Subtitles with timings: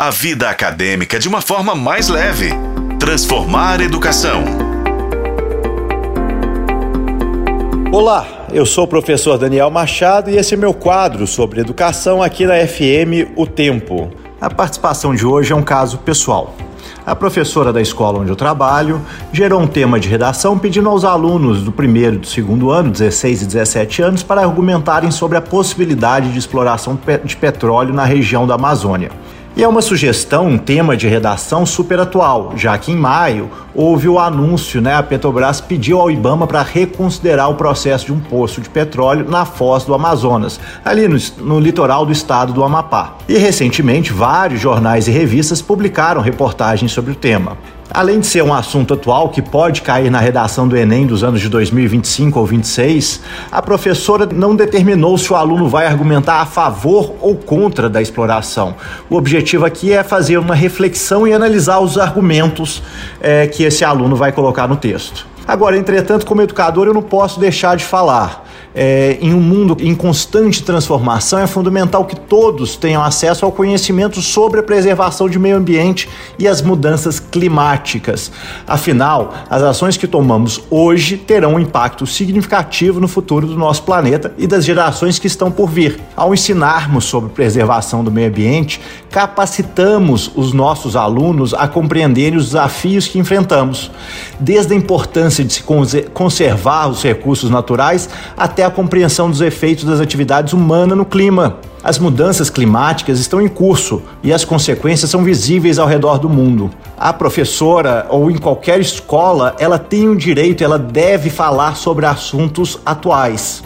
[0.00, 2.50] a vida acadêmica de uma forma mais leve.
[3.00, 4.44] Transformar educação.
[7.90, 12.46] Olá, eu sou o professor Daniel Machado e esse é meu quadro sobre educação aqui
[12.46, 14.08] na FM O Tempo.
[14.40, 16.54] A participação de hoje é um caso pessoal.
[17.04, 19.02] A professora da escola onde eu trabalho
[19.32, 23.42] gerou um tema de redação pedindo aos alunos do primeiro e do segundo ano, 16
[23.42, 28.54] e 17 anos, para argumentarem sobre a possibilidade de exploração de petróleo na região da
[28.54, 29.10] Amazônia.
[29.58, 34.08] E é uma sugestão, um tema de redação super atual, já que em maio houve
[34.08, 34.94] o anúncio, né?
[34.94, 39.44] A Petrobras pediu ao Ibama para reconsiderar o processo de um poço de petróleo na
[39.44, 43.16] foz do Amazonas, ali no, no litoral do estado do Amapá.
[43.28, 47.58] E recentemente, vários jornais e revistas publicaram reportagens sobre o tema.
[47.90, 51.40] Além de ser um assunto atual que pode cair na redação do Enem dos anos
[51.40, 57.14] de 2025 ou 26, a professora não determinou se o aluno vai argumentar a favor
[57.20, 58.74] ou contra da exploração.
[59.08, 62.82] O objetivo aqui é fazer uma reflexão e analisar os argumentos
[63.20, 65.26] é, que esse aluno vai colocar no texto.
[65.46, 68.47] Agora, entretanto, como educador, eu não posso deixar de falar
[68.78, 74.22] é, em um mundo em constante transformação, é fundamental que todos tenham acesso ao conhecimento
[74.22, 78.30] sobre a preservação de meio ambiente e as mudanças climáticas.
[78.68, 84.32] Afinal, as ações que tomamos hoje terão um impacto significativo no futuro do nosso planeta
[84.38, 85.98] e das gerações que estão por vir.
[86.14, 93.08] Ao ensinarmos sobre preservação do meio ambiente, capacitamos os nossos alunos a compreenderem os desafios
[93.08, 93.90] que enfrentamos,
[94.38, 95.64] desde a importância de se
[96.12, 101.56] conservar os recursos naturais até até a compreensão dos efeitos das atividades humanas no clima.
[101.82, 106.70] As mudanças climáticas estão em curso e as consequências são visíveis ao redor do mundo.
[106.96, 112.78] A professora ou em qualquer escola, ela tem o direito, ela deve falar sobre assuntos
[112.84, 113.62] atuais.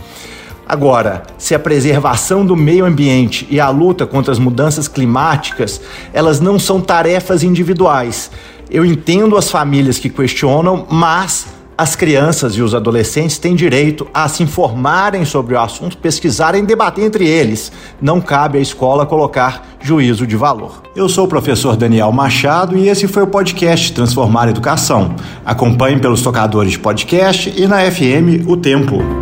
[0.67, 5.81] Agora, se a preservação do meio ambiente e a luta contra as mudanças climáticas,
[6.13, 8.31] elas não são tarefas individuais.
[8.71, 14.29] Eu entendo as famílias que questionam, mas as crianças e os adolescentes têm direito a
[14.29, 17.73] se informarem sobre o assunto, pesquisarem e debater entre eles.
[18.01, 20.83] Não cabe à escola colocar juízo de valor.
[20.95, 25.15] Eu sou o professor Daniel Machado e esse foi o podcast Transformar Educação.
[25.45, 29.22] Acompanhe pelos tocadores de podcast e na FM O Tempo.